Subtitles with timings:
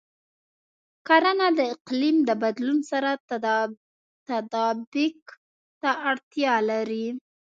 [1.07, 3.09] کرنه د اقلیم د بدلون سره
[4.29, 5.25] تطابق
[5.81, 7.07] ته اړتیا لري.